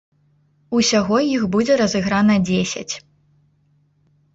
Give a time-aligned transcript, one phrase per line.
[0.77, 2.93] Усяго іх будзе разыграна дзесяць.